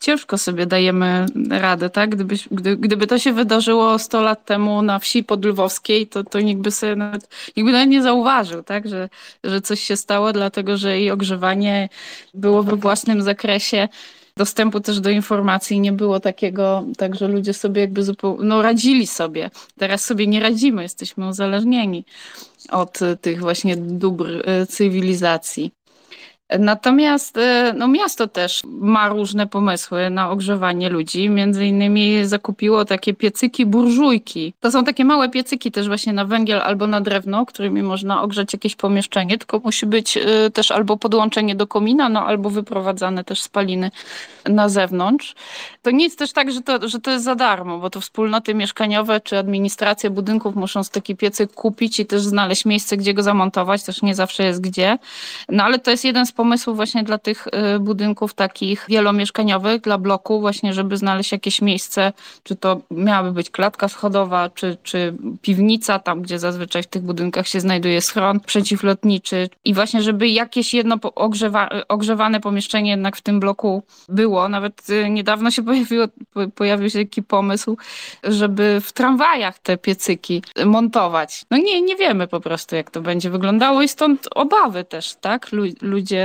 ciężko 0.00 0.38
sobie 0.38 0.66
dajemy 0.66 1.26
radę, 1.50 1.90
tak? 1.90 2.10
Gdyby, 2.10 2.34
gdy, 2.50 2.76
gdyby 2.76 3.06
to 3.06 3.18
się 3.18 3.32
wydarzyło 3.32 3.98
100 3.98 4.22
lat 4.22 4.44
temu 4.44 4.82
na 4.82 4.98
wsi 4.98 5.24
podlwowskiej, 5.24 6.06
to, 6.06 6.24
to 6.24 6.40
nikt 6.40 6.62
by 6.62 6.70
sobie 6.70 6.96
nawet, 6.96 7.28
nikt 7.56 7.66
by 7.66 7.72
nawet 7.72 7.88
nie 7.88 8.02
zauważył, 8.02 8.62
tak? 8.62 8.88
Że, 8.88 9.08
że 9.44 9.60
coś 9.60 9.80
się 9.80 9.96
stało, 9.96 10.32
dlatego 10.32 10.76
że 10.76 10.98
jej 10.98 11.10
ogrzewanie 11.10 11.88
było 12.34 12.62
we 12.62 12.76
własnym 12.76 13.22
zakresie 13.22 13.88
dostępu 14.36 14.80
też 14.80 15.00
do 15.00 15.10
informacji 15.10 15.80
nie 15.80 15.92
było 15.92 16.20
takiego, 16.20 16.84
tak 16.98 17.14
że 17.14 17.28
ludzie 17.28 17.54
sobie 17.54 17.80
jakby 17.80 18.02
zupełnie, 18.02 18.44
no 18.44 18.62
radzili 18.62 19.06
sobie. 19.06 19.50
Teraz 19.78 20.04
sobie 20.04 20.26
nie 20.26 20.40
radzimy, 20.40 20.82
jesteśmy 20.82 21.28
uzależnieni 21.28 22.04
od 22.70 22.98
tych 23.20 23.40
właśnie 23.40 23.76
dóbr 23.76 24.42
e, 24.44 24.66
cywilizacji. 24.66 25.72
Natomiast 26.58 27.36
e, 27.36 27.74
no, 27.76 27.88
miasto 27.88 28.28
też 28.28 28.62
ma 28.64 29.08
różne 29.08 29.46
pomysły 29.46 30.10
na 30.10 30.30
ogrzewanie 30.30 30.88
ludzi. 30.88 31.30
Między 31.30 31.66
innymi 31.66 32.24
zakupiło 32.24 32.84
takie 32.84 33.14
piecyki 33.14 33.66
burżujki. 33.66 34.54
To 34.60 34.70
są 34.70 34.84
takie 34.84 35.04
małe 35.04 35.28
piecyki 35.28 35.72
też 35.72 35.86
właśnie 35.86 36.12
na 36.12 36.24
węgiel 36.24 36.60
albo 36.60 36.86
na 36.86 37.00
drewno, 37.00 37.46
którymi 37.46 37.82
można 37.82 38.22
ogrzać 38.22 38.52
jakieś 38.52 38.76
pomieszczenie, 38.76 39.38
tylko 39.38 39.58
musi 39.58 39.86
być 39.86 40.16
e, 40.16 40.50
też 40.50 40.70
albo 40.70 40.96
podłączenie 40.96 41.54
do 41.54 41.66
komina, 41.66 42.08
no 42.08 42.26
albo 42.26 42.50
wyprowadzane 42.50 43.24
też 43.24 43.42
spaliny 43.42 43.90
na 44.48 44.68
zewnątrz. 44.68 45.34
To 45.82 45.90
nie 45.90 46.04
jest 46.04 46.18
też 46.18 46.32
tak, 46.32 46.52
że 46.52 46.60
to, 46.60 46.88
że 46.88 47.00
to 47.00 47.10
jest 47.10 47.24
za 47.24 47.34
darmo, 47.34 47.78
bo 47.78 47.90
to 47.90 48.00
wspólnoty 48.00 48.54
mieszkaniowe 48.54 49.20
czy 49.20 49.38
administracje 49.38 50.10
budynków 50.10 50.56
muszą 50.56 50.80
taki 50.92 51.16
piecyk 51.16 51.52
kupić 51.52 52.00
i 52.00 52.06
też 52.06 52.22
znaleźć 52.22 52.64
miejsce, 52.64 52.96
gdzie 52.96 53.14
go 53.14 53.22
zamontować. 53.22 53.82
Też 53.82 54.02
nie 54.02 54.14
zawsze 54.14 54.44
jest 54.44 54.60
gdzie. 54.60 54.98
No 55.48 55.64
ale 55.64 55.78
to 55.78 55.90
jest 55.90 56.04
jeden 56.04 56.26
z 56.26 56.32
pomysłów 56.42 56.76
właśnie 56.76 57.02
dla 57.02 57.18
tych 57.18 57.46
y, 57.46 57.78
budynków 57.80 58.34
takich 58.34 58.86
wielomieszkaniowych, 58.88 59.80
dla 59.80 59.98
bloku, 59.98 60.40
właśnie 60.40 60.72
żeby 60.72 60.96
znaleźć 60.96 61.32
jakieś 61.32 61.62
miejsce, 61.62 62.12
czy 62.42 62.56
to 62.56 62.80
miałaby 62.90 63.32
być 63.32 63.50
klatka 63.50 63.88
schodowa, 63.88 64.50
czy, 64.50 64.76
czy 64.82 65.14
piwnica, 65.42 65.98
tam 65.98 66.22
gdzie 66.22 66.38
zazwyczaj 66.38 66.82
w 66.82 66.86
tych 66.86 67.02
budynkach 67.02 67.48
się 67.48 67.60
znajduje 67.60 68.00
schron 68.00 68.40
przeciwlotniczy 68.40 69.48
i 69.64 69.74
właśnie 69.74 70.02
żeby 70.02 70.28
jakieś 70.28 70.74
jedno 70.74 70.96
ogrzewa, 71.14 71.68
ogrzewane 71.88 72.40
pomieszczenie 72.40 72.90
jednak 72.90 73.16
w 73.16 73.20
tym 73.20 73.40
bloku 73.40 73.82
było. 74.08 74.48
Nawet 74.48 74.90
y, 74.90 75.10
niedawno 75.10 75.50
się 75.50 75.62
pojawiło, 75.68 76.06
pojawił 76.54 76.90
się 76.90 76.98
taki 76.98 77.22
pomysł, 77.22 77.76
żeby 78.24 78.80
w 78.80 78.92
tramwajach 78.92 79.58
te 79.58 79.76
piecyki 79.76 80.42
montować. 80.64 81.44
No 81.50 81.56
nie, 81.56 81.82
nie 81.82 81.96
wiemy 81.96 82.26
po 82.26 82.40
prostu 82.40 82.76
jak 82.76 82.90
to 82.90 83.00
będzie 83.00 83.30
wyglądało 83.30 83.82
i 83.82 83.88
stąd 83.88 84.28
obawy 84.34 84.84
też, 84.84 85.14
tak? 85.20 85.48
Ludzie 85.82 86.21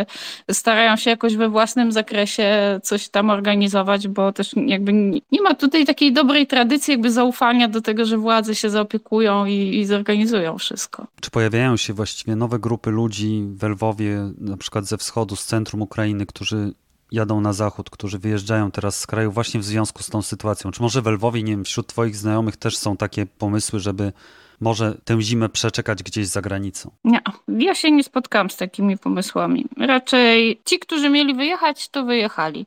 starają 0.51 0.95
się 0.95 1.09
jakoś 1.09 1.35
we 1.35 1.49
własnym 1.49 1.91
zakresie 1.91 2.79
coś 2.83 3.09
tam 3.09 3.29
organizować, 3.29 4.07
bo 4.07 4.33
też 4.33 4.51
jakby 4.65 4.93
nie 5.31 5.41
ma 5.41 5.55
tutaj 5.55 5.85
takiej 5.85 6.13
dobrej 6.13 6.47
tradycji 6.47 6.91
jakby 6.91 7.11
zaufania 7.11 7.67
do 7.67 7.81
tego, 7.81 8.05
że 8.05 8.17
władze 8.17 8.55
się 8.55 8.69
zaopiekują 8.69 9.45
i, 9.45 9.79
i 9.79 9.85
zorganizują 9.85 10.57
wszystko. 10.57 11.07
Czy 11.21 11.31
pojawiają 11.31 11.77
się 11.77 11.93
właściwie 11.93 12.35
nowe 12.35 12.59
grupy 12.59 12.91
ludzi 12.91 13.43
w 13.49 13.63
Lwowie, 13.63 14.31
na 14.37 14.57
przykład 14.57 14.85
ze 14.85 14.97
wschodu, 14.97 15.35
z 15.35 15.45
centrum 15.45 15.81
Ukrainy, 15.81 16.25
którzy 16.25 16.73
jadą 17.11 17.41
na 17.41 17.53
zachód, 17.53 17.89
którzy 17.89 18.19
wyjeżdżają 18.19 18.71
teraz 18.71 18.99
z 18.99 19.07
kraju 19.07 19.31
właśnie 19.31 19.59
w 19.59 19.63
związku 19.63 20.03
z 20.03 20.07
tą 20.07 20.21
sytuacją? 20.21 20.71
Czy 20.71 20.81
może 20.81 21.01
w 21.01 21.07
Lwowie, 21.07 21.43
nie 21.43 21.51
wiem, 21.51 21.63
wśród 21.63 21.87
twoich 21.87 22.15
znajomych 22.15 22.57
też 22.57 22.77
są 22.77 22.97
takie 22.97 23.25
pomysły, 23.25 23.79
żeby 23.79 24.13
może 24.59 24.97
tę 25.05 25.21
zimę 25.21 25.49
przeczekać 25.49 26.03
gdzieś 26.03 26.27
za 26.27 26.41
granicą? 26.41 26.91
Nie, 27.03 27.21
ja 27.47 27.75
się 27.75 27.91
nie 27.91 28.03
spotkałam 28.03 28.49
z 28.49 28.57
takimi 28.57 28.97
pomysłami. 28.97 29.65
Raczej 29.77 30.61
ci, 30.65 30.79
którzy 30.79 31.09
mieli 31.09 31.33
wyjechać, 31.33 31.89
to 31.89 32.05
wyjechali. 32.05 32.65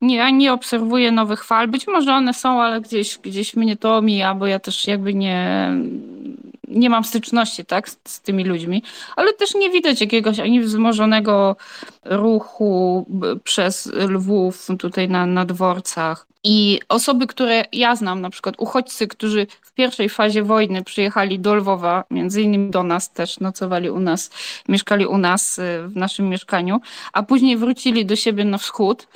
Nie, 0.00 0.16
ja 0.16 0.30
nie 0.30 0.52
obserwuję 0.52 1.12
nowych 1.12 1.44
fal. 1.44 1.68
Być 1.68 1.86
może 1.86 2.14
one 2.14 2.34
są, 2.34 2.62
ale 2.62 2.80
gdzieś, 2.80 3.18
gdzieś 3.18 3.56
mnie 3.56 3.76
to 3.76 3.96
omija, 3.96 4.34
bo 4.34 4.46
ja 4.46 4.58
też 4.58 4.86
jakby 4.86 5.14
nie, 5.14 5.70
nie 6.68 6.90
mam 6.90 7.04
styczności 7.04 7.64
tak, 7.64 7.88
z, 7.88 7.98
z 8.04 8.20
tymi 8.20 8.44
ludźmi, 8.44 8.82
ale 9.16 9.32
też 9.32 9.54
nie 9.54 9.70
widać 9.70 10.00
jakiegoś 10.00 10.40
ani 10.40 10.60
wzmożonego 10.60 11.56
ruchu 12.04 13.06
przez 13.44 13.92
Lwów 13.94 14.68
tutaj 14.78 15.08
na, 15.08 15.26
na 15.26 15.44
dworcach. 15.44 16.26
I 16.44 16.80
osoby, 16.88 17.26
które 17.26 17.64
ja 17.72 17.96
znam, 17.96 18.20
na 18.20 18.30
przykład 18.30 18.54
uchodźcy, 18.58 19.08
którzy 19.08 19.46
w 19.62 19.72
pierwszej 19.72 20.08
fazie 20.08 20.42
wojny 20.42 20.84
przyjechali 20.84 21.38
do 21.38 21.54
Lwowa, 21.54 22.04
między 22.10 22.42
innymi 22.42 22.70
do 22.70 22.82
nas 22.82 23.12
też, 23.12 23.40
nocowali 23.40 23.90
u 23.90 24.00
nas, 24.00 24.30
mieszkali 24.68 25.06
u 25.06 25.18
nas 25.18 25.58
y, 25.58 25.62
w 25.88 25.96
naszym 25.96 26.28
mieszkaniu, 26.28 26.80
a 27.12 27.22
później 27.22 27.56
wrócili 27.56 28.06
do 28.06 28.16
siebie 28.16 28.44
na 28.44 28.58
wschód, 28.58 29.06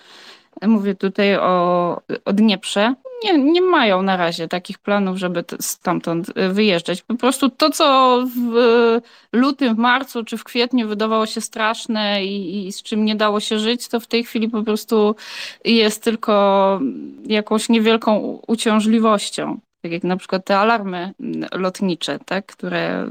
mówię 0.68 0.94
tutaj 0.94 1.36
o, 1.36 2.00
o 2.24 2.32
Dnieprze, 2.32 2.94
nie, 3.24 3.38
nie 3.38 3.62
mają 3.62 4.02
na 4.02 4.16
razie 4.16 4.48
takich 4.48 4.78
planów, 4.78 5.18
żeby 5.18 5.44
stamtąd 5.60 6.28
y, 6.28 6.48
wyjeżdżać. 6.48 7.02
Po 7.02 7.14
prostu 7.14 7.50
to, 7.50 7.70
co 7.70 8.18
w 8.36 9.00
lutym, 9.32 9.74
w 9.74 9.78
marcu 9.78 10.24
czy 10.24 10.36
w 10.36 10.44
kwietniu 10.44 10.88
wydawało 10.88 11.26
się 11.26 11.40
straszne 11.40 12.24
i, 12.24 12.66
i 12.66 12.72
z 12.72 12.82
czym 12.82 13.04
nie 13.04 13.16
dało 13.16 13.40
się 13.40 13.58
żyć, 13.58 13.88
to 13.88 14.00
w 14.00 14.06
tej 14.06 14.24
chwili 14.24 14.48
po 14.48 14.62
prostu 14.62 15.16
jest 15.64 16.04
tylko 16.04 16.80
jakąś 17.26 17.68
niewielką 17.68 18.40
uciążliwością 18.46 19.60
tak 19.82 19.92
jak 19.92 20.04
na 20.04 20.16
przykład 20.16 20.44
te 20.44 20.58
alarmy 20.58 21.12
lotnicze, 21.52 22.18
tak, 22.24 22.46
które 22.46 23.08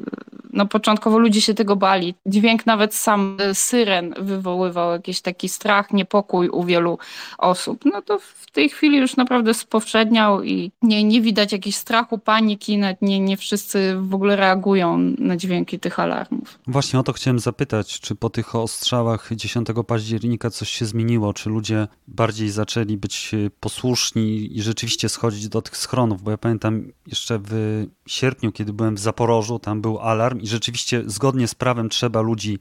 no 0.54 0.66
początkowo 0.66 1.20
ludzie 1.20 1.42
się 1.42 1.54
tego 1.54 1.76
bali. 1.76 2.16
Dźwięk 2.26 2.66
nawet 2.66 2.96
sam 2.96 3.38
syren 3.54 4.14
wywoływał 4.20 4.92
jakiś 4.92 5.22
taki 5.22 5.50
strach, 5.50 5.94
niepokój 5.94 6.50
u 6.50 6.64
wielu 6.64 6.98
osób. 7.38 7.86
No 7.86 8.02
to 8.02 8.20
w 8.20 8.52
tej 8.52 8.70
chwili 8.70 8.98
już 8.98 9.16
naprawdę 9.16 9.54
spowszedniał 9.54 10.44
i 10.44 10.72
nie, 10.82 11.04
nie 11.04 11.22
widać 11.22 11.52
jakichś 11.52 11.78
strachu, 11.78 12.18
paniki, 12.18 12.78
nawet 12.78 13.02
nie, 13.02 13.20
nie 13.20 13.38
wszyscy 13.38 13.96
w 14.02 14.16
ogóle 14.16 14.36
reagują 14.36 14.98
na 15.18 15.38
dźwięki 15.38 15.80
tych 15.80 16.00
alarmów. 16.00 16.60
Właśnie 16.68 17.00
o 17.00 17.04
to 17.04 17.14
chciałem 17.14 17.40
zapytać, 17.40 18.00
czy 18.00 18.16
po 18.16 18.30
tych 18.30 18.56
ostrzałach 18.56 19.30
10 19.32 19.68
października 19.88 20.50
coś 20.50 20.70
się 20.70 20.86
zmieniło, 20.86 21.34
czy 21.34 21.50
ludzie 21.50 21.88
bardziej 22.08 22.50
zaczęli 22.50 22.98
być 22.98 23.32
posłuszni 23.60 24.58
i 24.58 24.62
rzeczywiście 24.62 25.10
schodzić 25.10 25.48
do 25.48 25.62
tych 25.62 25.78
schronów, 25.78 26.24
bo 26.24 26.32
ja 26.32 26.38
pamiętam 26.38 26.92
jeszcze 27.08 27.40
w 27.40 27.86
sierpniu, 28.08 28.52
kiedy 28.52 28.74
byłem 28.74 28.96
w 28.96 29.00
Zaporożu, 29.00 29.60
tam 29.60 29.82
był 29.82 30.00
alarm 30.00 30.41
i 30.42 30.48
rzeczywiście 30.48 31.04
zgodnie 31.06 31.48
z 31.48 31.56
prawem 31.56 31.90
trzeba 31.90 32.22
ludzi 32.22 32.60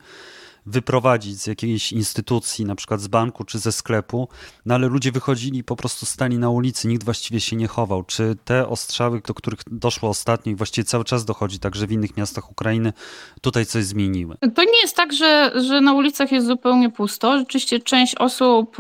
wyprowadzić 0.66 1.42
z 1.42 1.46
jakiejś 1.46 1.92
instytucji, 1.92 2.64
na 2.64 2.75
przykład 2.75 3.00
z 3.00 3.08
banku 3.08 3.44
czy 3.44 3.58
ze 3.58 3.72
sklepu, 3.72 4.28
no 4.66 4.75
ale 4.75 4.87
ludzie 4.87 5.12
wychodzili 5.12 5.58
i 5.58 5.64
po 5.64 5.76
prostu 5.76 6.06
stali 6.06 6.38
na 6.38 6.50
ulicy, 6.50 6.88
nikt 6.88 7.04
właściwie 7.04 7.40
się 7.40 7.56
nie 7.56 7.66
chował. 7.66 8.04
Czy 8.04 8.37
te 8.44 8.68
ostrzały, 8.68 9.20
do 9.26 9.34
których 9.34 9.60
doszło 9.70 10.08
ostatnio 10.08 10.52
i 10.52 10.54
właściwie 10.54 10.84
cały 10.84 11.04
czas 11.04 11.25
dochodzi 11.25 11.58
także 11.58 11.87
w 11.87 11.92
innych 11.92 12.16
miastach 12.16 12.50
Ukrainy, 12.50 12.92
tutaj 13.40 13.66
coś 13.66 13.84
zmieniły? 13.84 14.37
To 14.54 14.64
nie 14.64 14.80
jest 14.82 14.96
tak, 14.96 15.12
że, 15.12 15.52
że 15.64 15.80
na 15.80 15.92
ulicach 15.92 16.32
jest 16.32 16.46
zupełnie 16.46 16.90
pusto. 16.90 17.38
Rzeczywiście 17.38 17.80
część 17.80 18.14
osób 18.14 18.76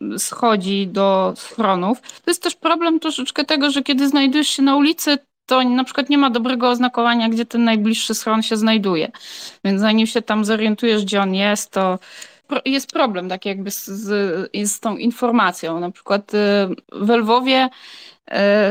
yy, 0.00 0.18
schodzi 0.18 0.86
do 0.86 1.34
schronów. 1.36 2.00
To 2.00 2.30
jest 2.30 2.42
też 2.42 2.54
problem 2.54 3.00
troszeczkę 3.00 3.44
tego, 3.44 3.70
że 3.70 3.82
kiedy 3.82 4.08
znajdujesz 4.08 4.48
się 4.48 4.62
na 4.62 4.76
ulicy, 4.76 5.18
to 5.48 5.64
na 5.64 5.84
przykład 5.84 6.10
nie 6.10 6.18
ma 6.18 6.30
dobrego 6.30 6.68
oznakowania, 6.68 7.28
gdzie 7.28 7.46
ten 7.46 7.64
najbliższy 7.64 8.14
schron 8.14 8.42
się 8.42 8.56
znajduje. 8.56 9.10
Więc 9.64 9.80
zanim 9.80 10.06
się 10.06 10.22
tam 10.22 10.44
zorientujesz, 10.44 11.04
gdzie 11.04 11.22
on 11.22 11.34
jest, 11.34 11.70
to 11.70 11.98
jest 12.64 12.92
problem 12.92 13.28
tak 13.28 13.46
jakby 13.46 13.70
z, 13.70 13.86
z, 13.86 14.10
z 14.64 14.80
tą 14.80 14.96
informacją. 14.96 15.80
Na 15.80 15.90
przykład 15.90 16.34
y, 16.34 16.36
w 16.92 17.10
Lwowie 17.10 17.68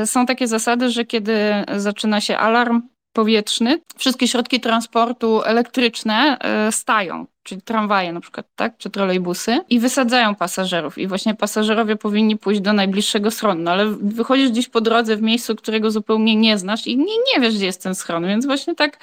y, 0.03 0.07
są 0.07 0.25
takie 0.25 0.47
zasady, 0.47 0.89
że 0.89 1.05
kiedy 1.05 1.37
zaczyna 1.75 2.21
się 2.21 2.37
alarm 2.37 2.81
powietrzny, 3.13 3.79
wszystkie 3.97 4.27
środki 4.27 4.59
transportu 4.59 5.43
elektryczne 5.43 6.37
y, 6.67 6.71
stają 6.71 7.25
czyli 7.47 7.61
tramwaje 7.61 8.13
na 8.13 8.19
przykład, 8.19 8.45
tak, 8.55 8.77
czy 8.77 8.89
trolejbusy 8.89 9.59
i 9.69 9.79
wysadzają 9.79 10.35
pasażerów 10.35 10.97
i 10.97 11.07
właśnie 11.07 11.35
pasażerowie 11.35 11.95
powinni 11.95 12.37
pójść 12.37 12.61
do 12.61 12.73
najbliższego 12.73 13.31
schronu, 13.31 13.61
no 13.61 13.71
ale 13.71 13.85
wychodzisz 14.01 14.49
gdzieś 14.49 14.69
po 14.69 14.81
drodze 14.81 15.17
w 15.17 15.21
miejscu, 15.21 15.55
którego 15.55 15.91
zupełnie 15.91 16.35
nie 16.35 16.57
znasz 16.57 16.87
i 16.87 16.97
nie, 16.97 17.03
nie 17.03 17.41
wiesz, 17.41 17.55
gdzie 17.55 17.65
jest 17.65 17.83
ten 17.83 17.95
schron, 17.95 18.27
więc 18.27 18.45
właśnie 18.45 18.75
tak 18.75 18.99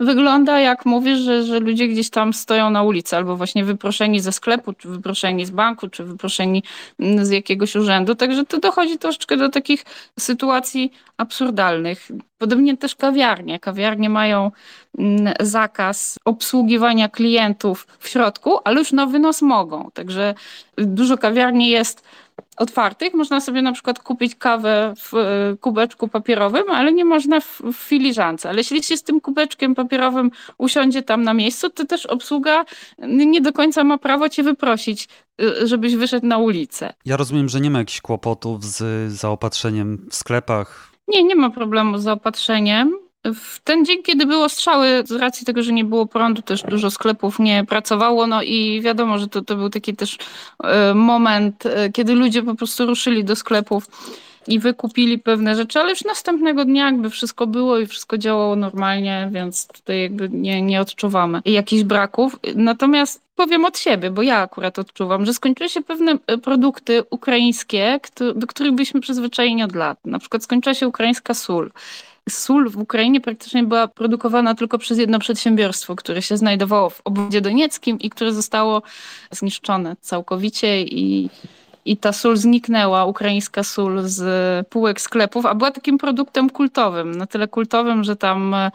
wygląda, 0.00 0.60
jak 0.60 0.86
mówisz, 0.86 1.18
że, 1.18 1.44
że 1.44 1.60
ludzie 1.60 1.88
gdzieś 1.88 2.10
tam 2.10 2.32
stoją 2.32 2.70
na 2.70 2.82
ulicy, 2.82 3.16
albo 3.16 3.36
właśnie 3.36 3.64
wyproszeni 3.64 4.20
ze 4.20 4.32
sklepu, 4.32 4.72
czy 4.72 4.88
wyproszeni 4.88 5.46
z 5.46 5.50
banku, 5.50 5.88
czy 5.88 6.04
wyproszeni 6.04 6.62
z 7.22 7.30
jakiegoś 7.30 7.76
urzędu. 7.76 8.14
Także 8.14 8.44
to 8.44 8.58
dochodzi 8.60 8.98
troszeczkę 8.98 9.36
do 9.36 9.48
takich 9.48 9.84
sytuacji 10.18 10.92
absurdalnych. 11.16 12.08
Podobnie 12.38 12.76
też 12.76 12.94
kawiarnie. 12.94 13.60
Kawiarnie 13.60 14.10
mają 14.10 14.50
mm, 14.98 15.34
zakaz 15.40 16.18
obsługiwania 16.24 17.08
klientów 17.08 17.81
w 17.98 18.08
środku, 18.08 18.58
ale 18.64 18.78
już 18.78 18.92
na 18.92 19.06
wynos 19.06 19.42
mogą. 19.42 19.90
Także 19.94 20.34
dużo 20.76 21.18
kawiarni 21.18 21.68
jest 21.68 22.04
otwartych. 22.56 23.14
Można 23.14 23.40
sobie 23.40 23.62
na 23.62 23.72
przykład 23.72 23.98
kupić 23.98 24.34
kawę 24.34 24.94
w 24.96 25.14
e, 25.14 25.56
kubeczku 25.60 26.08
papierowym, 26.08 26.70
ale 26.70 26.92
nie 26.92 27.04
można 27.04 27.40
w, 27.40 27.60
w 27.60 27.76
filiżance. 27.76 28.48
Ale 28.48 28.58
jeśli 28.58 28.82
się 28.82 28.96
z 28.96 29.02
tym 29.02 29.20
kubeczkiem 29.20 29.74
papierowym 29.74 30.30
usiądzie 30.58 31.02
tam 31.02 31.22
na 31.22 31.34
miejscu, 31.34 31.70
to 31.70 31.86
też 31.86 32.06
obsługa 32.06 32.64
nie 32.98 33.40
do 33.40 33.52
końca 33.52 33.84
ma 33.84 33.98
prawo 33.98 34.28
cię 34.28 34.42
wyprosić, 34.42 35.08
e, 35.40 35.66
żebyś 35.66 35.96
wyszedł 35.96 36.26
na 36.26 36.38
ulicę. 36.38 36.92
Ja 37.04 37.16
rozumiem, 37.16 37.48
że 37.48 37.60
nie 37.60 37.70
ma 37.70 37.78
jakichś 37.78 38.00
kłopotów 38.00 38.64
z 38.64 39.12
zaopatrzeniem 39.12 40.06
w 40.10 40.14
sklepach. 40.14 40.92
Nie, 41.08 41.24
nie 41.24 41.36
ma 41.36 41.50
problemu 41.50 41.98
z 41.98 42.02
zaopatrzeniem. 42.02 42.98
W 43.24 43.60
ten 43.60 43.84
dzień, 43.84 44.02
kiedy 44.02 44.26
było 44.26 44.48
strzały, 44.48 45.02
z 45.06 45.12
racji 45.12 45.46
tego, 45.46 45.62
że 45.62 45.72
nie 45.72 45.84
było 45.84 46.06
prądu, 46.06 46.42
też 46.42 46.62
dużo 46.62 46.90
sklepów 46.90 47.38
nie 47.38 47.64
pracowało, 47.64 48.26
no 48.26 48.42
i 48.42 48.80
wiadomo, 48.80 49.18
że 49.18 49.28
to, 49.28 49.42
to 49.42 49.56
był 49.56 49.70
taki 49.70 49.96
też 49.96 50.18
e, 50.64 50.94
moment, 50.94 51.66
e, 51.66 51.90
kiedy 51.90 52.14
ludzie 52.14 52.42
po 52.42 52.54
prostu 52.54 52.86
ruszyli 52.86 53.24
do 53.24 53.36
sklepów 53.36 53.86
i 54.46 54.58
wykupili 54.58 55.18
pewne 55.18 55.56
rzeczy, 55.56 55.80
ale 55.80 55.90
już 55.90 56.04
następnego 56.04 56.64
dnia 56.64 56.86
jakby 56.86 57.10
wszystko 57.10 57.46
było 57.46 57.78
i 57.78 57.86
wszystko 57.86 58.18
działało 58.18 58.56
normalnie, 58.56 59.30
więc 59.32 59.66
tutaj 59.66 60.00
jakby 60.00 60.28
nie, 60.28 60.62
nie 60.62 60.80
odczuwamy 60.80 61.40
jakichś 61.44 61.82
braków. 61.82 62.38
Natomiast 62.54 63.22
powiem 63.36 63.64
od 63.64 63.78
siebie, 63.78 64.10
bo 64.10 64.22
ja 64.22 64.38
akurat 64.38 64.78
odczuwam, 64.78 65.26
że 65.26 65.34
skończyły 65.34 65.68
się 65.68 65.82
pewne 65.82 66.18
e, 66.26 66.38
produkty 66.38 67.02
ukraińskie, 67.10 68.00
do 68.34 68.46
których 68.46 68.72
byliśmy 68.72 69.00
przyzwyczajeni 69.00 69.62
od 69.62 69.74
lat. 69.74 69.98
Na 70.04 70.18
przykład 70.18 70.42
skończyła 70.44 70.74
się 70.74 70.88
ukraińska 70.88 71.34
sól 71.34 71.70
sól 72.30 72.70
w 72.70 72.76
Ukrainie 72.76 73.20
praktycznie 73.20 73.64
była 73.64 73.88
produkowana 73.88 74.54
tylko 74.54 74.78
przez 74.78 74.98
jedno 74.98 75.18
przedsiębiorstwo, 75.18 75.96
które 75.96 76.22
się 76.22 76.36
znajdowało 76.36 76.90
w 76.90 77.00
obwodzie 77.04 77.40
donieckim 77.40 77.98
i 77.98 78.10
które 78.10 78.32
zostało 78.32 78.82
zniszczone 79.30 79.96
całkowicie 80.00 80.82
i 80.82 81.30
i 81.84 81.96
ta 81.96 82.12
sól 82.12 82.36
zniknęła, 82.36 83.04
ukraińska 83.04 83.62
sól 83.62 84.02
z 84.04 84.22
półek 84.68 85.00
sklepów, 85.00 85.46
a 85.46 85.54
była 85.54 85.70
takim 85.70 85.98
produktem 85.98 86.50
kultowym. 86.50 87.14
Na 87.14 87.26
tyle 87.26 87.48
kultowym, 87.48 88.04
że 88.04 88.16
tam 88.16 88.54
e, 88.54 88.70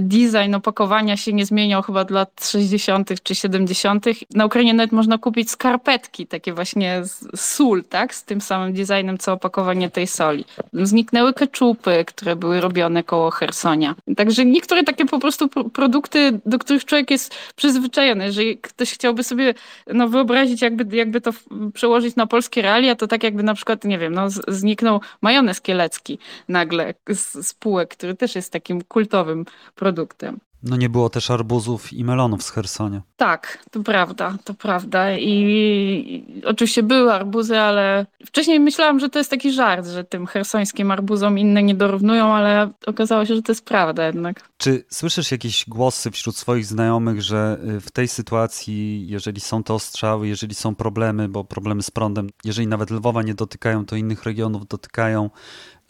design 0.00 0.54
opakowania 0.54 1.16
się 1.16 1.32
nie 1.32 1.46
zmieniał 1.46 1.82
chyba 1.82 2.04
do 2.04 2.14
lat 2.14 2.46
60. 2.50 3.22
czy 3.22 3.34
70. 3.34 4.06
Na 4.34 4.46
Ukrainie 4.46 4.74
nawet 4.74 4.92
można 4.92 5.18
kupić 5.18 5.50
skarpetki, 5.50 6.26
takie 6.26 6.52
właśnie 6.52 7.00
z 7.04 7.40
sól, 7.40 7.84
tak? 7.84 8.14
Z 8.14 8.24
tym 8.24 8.40
samym 8.40 8.72
designem, 8.72 9.18
co 9.18 9.32
opakowanie 9.32 9.90
tej 9.90 10.06
soli. 10.06 10.44
Zniknęły 10.72 11.32
keczupy, 11.32 12.04
które 12.06 12.36
były 12.36 12.60
robione 12.60 13.02
koło 13.02 13.30
Hersonia. 13.30 13.94
Także 14.16 14.44
niektóre 14.44 14.84
takie 14.84 15.06
po 15.06 15.18
prostu 15.18 15.48
produkty, 15.48 16.40
do 16.46 16.58
których 16.58 16.84
człowiek 16.84 17.10
jest 17.10 17.34
przyzwyczajony. 17.56 18.24
Jeżeli 18.24 18.58
ktoś 18.58 18.92
chciałby 18.94 19.22
sobie 19.22 19.54
no, 19.94 20.08
wyobrazić, 20.08 20.62
jakby, 20.62 20.96
jakby 20.96 21.20
to 21.20 21.30
przełożyć 21.74 22.16
na 22.16 22.26
polskie 22.34 22.62
realia, 22.62 22.96
to 22.96 23.06
tak 23.06 23.22
jakby 23.22 23.42
na 23.42 23.54
przykład, 23.54 23.84
nie 23.84 23.98
wiem, 23.98 24.14
no, 24.14 24.30
zniknął 24.48 25.00
majonez 25.20 25.60
kielecki 25.60 26.18
nagle 26.48 26.94
z 27.08 27.46
spółek, 27.46 27.90
który 27.90 28.14
też 28.14 28.34
jest 28.34 28.52
takim 28.52 28.82
kultowym 28.82 29.44
produktem. 29.74 30.40
No 30.64 30.76
nie 30.76 30.88
było 30.88 31.10
też 31.10 31.30
arbuzów 31.30 31.92
i 31.92 32.04
melonów 32.04 32.42
z 32.42 32.50
Hersonia. 32.50 33.02
Tak, 33.16 33.58
to 33.70 33.82
prawda, 33.82 34.36
to 34.44 34.54
prawda. 34.54 35.18
I, 35.18 35.30
I, 35.30 36.44
oczywiście 36.44 36.82
były 36.82 37.12
arbuzy, 37.12 37.58
ale 37.58 38.06
wcześniej 38.26 38.60
myślałam, 38.60 39.00
że 39.00 39.08
to 39.08 39.18
jest 39.18 39.30
taki 39.30 39.52
żart, 39.52 39.86
że 39.86 40.04
tym 40.04 40.26
hersońskim 40.26 40.90
arbuzom 40.90 41.38
inne 41.38 41.62
nie 41.62 41.74
dorównują, 41.74 42.34
ale 42.34 42.70
okazało 42.86 43.26
się, 43.26 43.34
że 43.34 43.42
to 43.42 43.52
jest 43.52 43.64
prawda 43.64 44.06
jednak. 44.06 44.48
Czy 44.56 44.84
słyszysz 44.88 45.32
jakieś 45.32 45.64
głosy 45.68 46.10
wśród 46.10 46.36
swoich 46.36 46.66
znajomych, 46.66 47.22
że 47.22 47.58
y, 47.76 47.80
w 47.80 47.90
tej 47.90 48.08
sytuacji, 48.08 49.06
jeżeli 49.08 49.40
są 49.40 49.62
te 49.62 49.74
ostrzały, 49.74 50.28
jeżeli 50.28 50.54
są 50.54 50.74
problemy, 50.74 51.28
bo 51.28 51.44
problemy 51.44 51.82
z 51.82 51.90
prądem, 51.90 52.30
jeżeli 52.44 52.66
nawet 52.66 52.90
Lwowa 52.90 53.22
nie 53.22 53.34
dotykają, 53.34 53.86
to 53.86 53.96
innych 53.96 54.22
regionów 54.22 54.66
dotykają, 54.66 55.30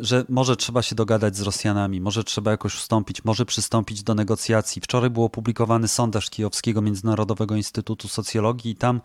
że 0.00 0.24
może 0.28 0.56
trzeba 0.56 0.82
się 0.82 0.94
dogadać 0.94 1.36
z 1.36 1.40
Rosjanami, 1.40 2.00
może 2.00 2.24
trzeba 2.24 2.50
jakoś 2.50 2.74
ustąpić, 2.74 3.24
może 3.24 3.46
przystąpić 3.46 4.02
do 4.02 4.14
negocjacji. 4.14 4.82
Wczoraj 4.82 5.10
był 5.10 5.24
opublikowany 5.24 5.88
sondaż 5.88 6.30
Kijowskiego 6.30 6.82
Międzynarodowego 6.82 7.56
Instytutu 7.56 8.08
Socjologii 8.08 8.72
i 8.72 8.76
tam 8.76 9.00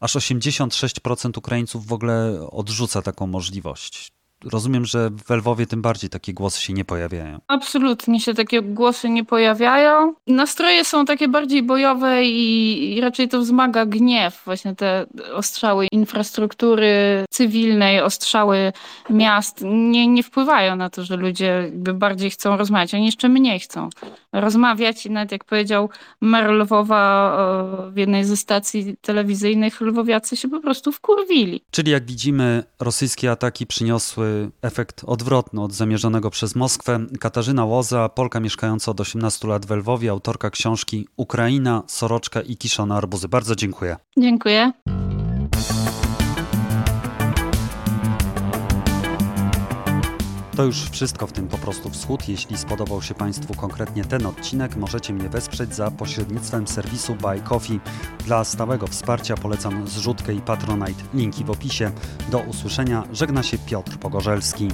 aż 0.00 0.16
86% 0.16 1.38
Ukraińców 1.38 1.86
w 1.86 1.92
ogóle 1.92 2.46
odrzuca 2.50 3.02
taką 3.02 3.26
możliwość. 3.26 4.15
Rozumiem, 4.52 4.84
że 4.84 5.10
w 5.26 5.30
Lwowie 5.30 5.66
tym 5.66 5.82
bardziej 5.82 6.10
takie 6.10 6.34
głosy 6.34 6.60
się 6.60 6.72
nie 6.72 6.84
pojawiają. 6.84 7.40
Absolutnie 7.48 8.20
się 8.20 8.34
takie 8.34 8.62
głosy 8.62 9.08
nie 9.08 9.24
pojawiają. 9.24 10.14
Nastroje 10.26 10.84
są 10.84 11.04
takie 11.04 11.28
bardziej 11.28 11.62
bojowe 11.62 12.24
i, 12.24 12.96
i 12.96 13.00
raczej 13.00 13.28
to 13.28 13.40
wzmaga 13.40 13.86
gniew. 13.86 14.42
Właśnie 14.44 14.74
te 14.74 15.06
ostrzały 15.34 15.86
infrastruktury 15.92 17.24
cywilnej, 17.30 18.00
ostrzały 18.00 18.72
miast 19.10 19.64
nie, 19.64 20.06
nie 20.06 20.22
wpływają 20.22 20.76
na 20.76 20.90
to, 20.90 21.04
że 21.04 21.16
ludzie 21.16 21.46
jakby 21.46 21.94
bardziej 21.94 22.30
chcą 22.30 22.56
rozmawiać. 22.56 22.94
Oni 22.94 23.06
jeszcze 23.06 23.28
mniej 23.28 23.60
chcą 23.60 23.88
rozmawiać 24.32 25.06
i 25.06 25.10
nawet 25.10 25.32
jak 25.32 25.44
powiedział 25.44 25.90
mer 26.20 26.50
Lwowa 26.50 27.36
w 27.92 27.96
jednej 27.96 28.24
ze 28.24 28.36
stacji 28.36 28.96
telewizyjnych, 29.00 29.80
lwowiacy 29.80 30.36
się 30.36 30.48
po 30.48 30.60
prostu 30.60 30.92
wkurwili. 30.92 31.60
Czyli 31.70 31.92
jak 31.92 32.06
widzimy, 32.06 32.64
rosyjskie 32.80 33.30
ataki 33.30 33.66
przyniosły 33.66 34.35
efekt 34.62 35.02
odwrotny 35.06 35.62
od 35.62 35.72
zamierzonego 35.72 36.30
przez 36.30 36.54
Moskwę. 36.54 37.06
Katarzyna 37.20 37.64
Łoza, 37.64 38.08
Polka 38.08 38.40
mieszkająca 38.40 38.90
od 38.90 39.00
18 39.00 39.48
lat 39.48 39.66
w 39.66 39.70
Lwowie, 39.70 40.10
autorka 40.10 40.50
książki 40.50 41.08
Ukraina, 41.16 41.82
Soroczka 41.86 42.40
i 42.40 42.56
Kiszone 42.56 42.94
Arbuzy. 42.94 43.28
Bardzo 43.28 43.56
dziękuję. 43.56 43.96
Dziękuję. 44.18 44.72
To 50.56 50.64
już 50.64 50.90
wszystko 50.90 51.26
w 51.26 51.32
tym 51.32 51.48
po 51.48 51.58
prostu 51.58 51.90
wschód. 51.90 52.28
Jeśli 52.28 52.58
spodobał 52.58 53.02
się 53.02 53.14
Państwu 53.14 53.54
konkretnie 53.54 54.04
ten 54.04 54.26
odcinek, 54.26 54.76
możecie 54.76 55.12
mnie 55.12 55.28
wesprzeć 55.28 55.74
za 55.74 55.90
pośrednictwem 55.90 56.66
serwisu 56.66 57.14
Buy 57.14 57.40
Coffee. 57.40 57.80
Dla 58.26 58.44
stałego 58.44 58.86
wsparcia 58.86 59.36
polecam 59.36 59.88
zrzutkę 59.88 60.34
i 60.34 60.40
Patronite. 60.40 61.02
Linki 61.14 61.44
w 61.44 61.50
opisie. 61.50 61.90
Do 62.30 62.38
usłyszenia. 62.38 63.04
Żegna 63.12 63.42
się 63.42 63.58
Piotr 63.58 63.98
Pogorzelski. 63.98 64.68